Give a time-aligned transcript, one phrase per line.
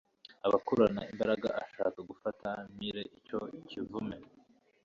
[0.45, 4.17] amukururana imbaraga ashaka gufata mpiri icyo kivume